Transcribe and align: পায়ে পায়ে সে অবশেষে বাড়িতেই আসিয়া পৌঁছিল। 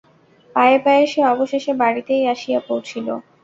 পায়ে 0.55 0.77
পায়ে 0.85 1.03
সে 1.07 1.21
অবশেষে 1.33 1.73
বাড়িতেই 1.81 2.23
আসিয়া 2.33 2.59
পৌঁছিল। 2.67 3.07